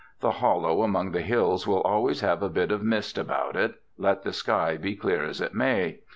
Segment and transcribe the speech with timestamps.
[0.19, 4.23] The hollow among the hills will always have a bit of mist about it, let
[4.23, 5.99] the sky be clear as it may.